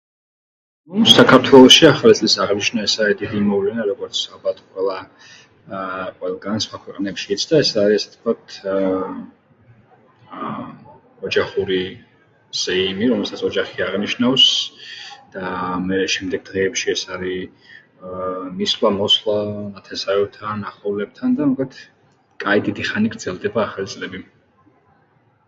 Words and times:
საქართველოში 1.15 1.83
ახალი 1.87 2.15
წლის 2.19 2.35
აღნიშვნა 2.45 2.85
ეს 2.85 2.93
არი 3.03 3.15
დიდი 3.17 3.41
მოვლენა, 3.49 3.83
როგორც 3.89 4.21
ალბათ 4.37 4.61
ყველა, 4.69 4.95
აა, 5.79 5.99
ყველგან 6.21 6.63
სხვა 6.65 6.79
ქვეყნებშიც 6.85 7.43
და 7.51 7.59
ეს 7.65 7.73
არი, 7.81 7.99
ასე 7.99 8.09
ვთქვათ, 8.13 8.55
ემმ, 8.71 9.19
აა, 10.37 10.55
ოჯახური 11.29 11.79
ზეიმი, 12.63 13.11
რომელსაც 13.11 13.45
ოჯახი 13.51 13.85
აღნიშნავს, 13.89 14.47
დაა... 15.35 15.69
მერე... 15.91 16.09
შემდეგ 16.17 16.49
დღეებში 16.49 16.91
ეს 16.97 17.05
არი, 17.17 17.37
ეეე, 17.51 18.33
მისვლა-მოსვლა... 18.63 19.37
ნათესავებთან, 19.77 20.65
ახლობლებთან 20.73 21.37
და 21.41 21.51
მოკლედ, 21.53 21.79
კაი 22.47 22.65
დიდი 22.71 22.89
ხანი 22.93 23.13
გრძელდება 23.17 23.67
ახალი 23.69 23.95
წლები. 23.97 24.25